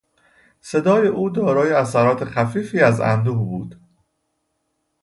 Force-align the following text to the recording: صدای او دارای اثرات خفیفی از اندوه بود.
صدای 0.61 1.07
او 1.07 1.29
دارای 1.29 1.73
اثرات 1.73 2.25
خفیفی 2.25 2.79
از 2.79 2.99
اندوه 3.01 3.37
بود. 3.37 3.79